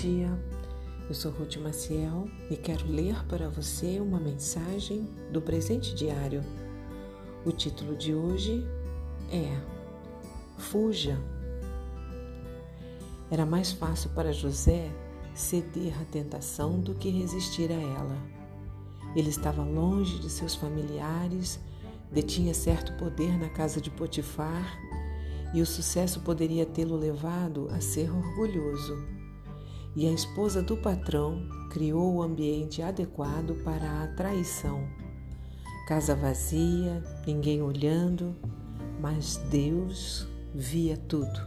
[0.00, 0.30] dia,
[1.10, 6.42] eu sou Ruth Maciel e quero ler para você uma mensagem do presente diário.
[7.44, 8.66] O título de hoje
[9.30, 9.60] é
[10.56, 11.20] Fuja.
[13.30, 14.90] Era mais fácil para José
[15.34, 18.16] ceder à tentação do que resistir a ela.
[19.14, 21.60] Ele estava longe de seus familiares,
[22.10, 24.78] detinha certo poder na casa de Potifar
[25.52, 29.19] e o sucesso poderia tê-lo levado a ser orgulhoso.
[29.96, 34.86] E a esposa do patrão criou o ambiente adequado para a traição.
[35.86, 38.36] Casa vazia, ninguém olhando,
[39.00, 41.40] mas Deus via tudo.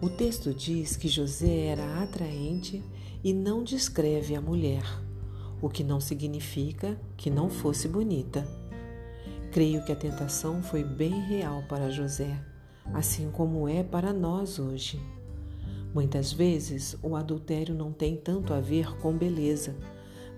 [0.00, 2.82] O texto diz que José era atraente
[3.24, 4.84] e não descreve a mulher,
[5.60, 8.46] o que não significa que não fosse bonita.
[9.50, 12.52] Creio que a tentação foi bem real para José
[12.92, 15.00] assim como é para nós hoje.
[15.94, 19.76] Muitas vezes o adultério não tem tanto a ver com beleza,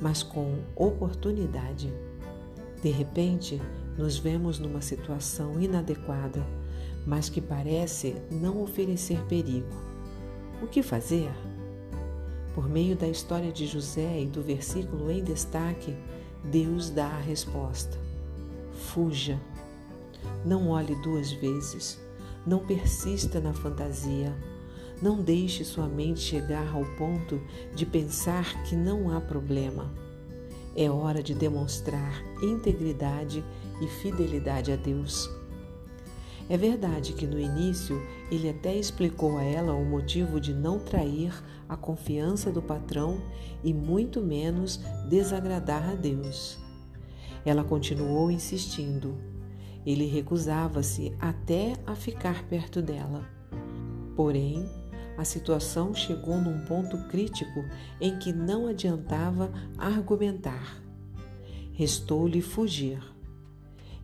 [0.00, 1.92] mas com oportunidade.
[2.82, 3.62] De repente,
[3.96, 6.44] nos vemos numa situação inadequada,
[7.06, 9.68] mas que parece não oferecer perigo.
[10.60, 11.30] O que fazer?
[12.54, 15.94] Por meio da história de José e do versículo em destaque,
[16.44, 17.96] Deus dá a resposta:
[18.72, 19.40] Fuja.
[20.44, 22.00] Não olhe duas vezes.
[22.46, 24.34] Não persista na fantasia.
[25.02, 27.40] Não deixe sua mente chegar ao ponto
[27.74, 29.92] de pensar que não há problema.
[30.76, 33.44] É hora de demonstrar integridade
[33.80, 35.30] e fidelidade a Deus.
[36.48, 38.00] É verdade que no início
[38.30, 41.32] ele até explicou a ela o motivo de não trair
[41.68, 43.18] a confiança do patrão
[43.62, 44.78] e muito menos
[45.08, 46.58] desagradar a Deus.
[47.44, 49.16] Ela continuou insistindo:
[49.86, 53.26] ele recusava-se até a ficar perto dela.
[54.14, 54.68] Porém,
[55.16, 57.64] a situação chegou num ponto crítico
[58.00, 60.82] em que não adiantava argumentar.
[61.72, 63.00] Restou-lhe fugir.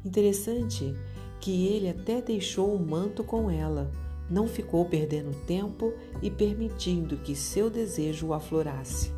[0.05, 0.95] Interessante
[1.41, 3.91] que ele até deixou o manto com ela,
[4.29, 5.93] não ficou perdendo tempo
[6.23, 9.13] e permitindo que seu desejo o aflorasse.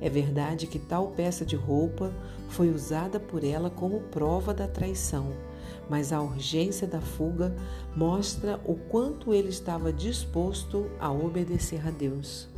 [0.00, 2.12] É verdade que tal peça de roupa
[2.48, 5.47] foi usada por ela como prova da traição
[5.88, 7.54] mas a urgência da fuga
[7.96, 12.48] mostra o quanto ele estava disposto a obedecer a Deus.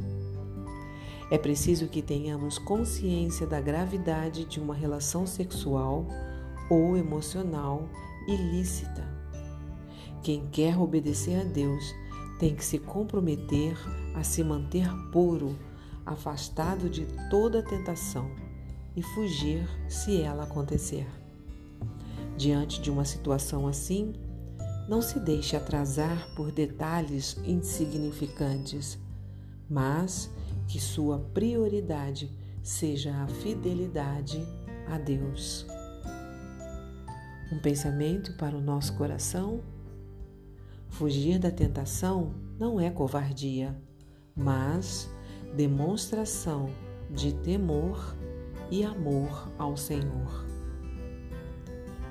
[1.30, 6.06] É preciso que tenhamos consciência da gravidade de uma relação sexual
[6.68, 7.88] ou emocional
[8.26, 9.08] ilícita.
[10.22, 11.94] Quem quer obedecer a Deus
[12.38, 13.76] tem que se comprometer
[14.14, 15.56] a se manter puro,
[16.04, 18.30] afastado de toda tentação
[18.96, 21.06] e fugir se ela acontecer.
[22.40, 24.14] Diante de uma situação assim,
[24.88, 28.98] não se deixe atrasar por detalhes insignificantes,
[29.68, 30.30] mas
[30.66, 34.42] que sua prioridade seja a fidelidade
[34.88, 35.66] a Deus.
[37.52, 39.60] Um pensamento para o nosso coração?
[40.88, 43.76] Fugir da tentação não é covardia,
[44.34, 45.10] mas
[45.54, 46.70] demonstração
[47.10, 48.16] de temor
[48.70, 50.49] e amor ao Senhor.